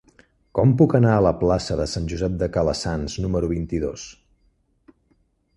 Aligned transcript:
Com 0.59 0.71
puc 0.79 0.95
anar 0.99 1.11
a 1.17 1.23
la 1.25 1.33
plaça 1.41 1.77
de 1.81 1.85
Sant 1.93 2.09
Josep 2.13 2.39
de 2.45 2.49
Calassanç 2.57 3.19
número 3.27 3.53
vint-i-dos? 3.55 4.07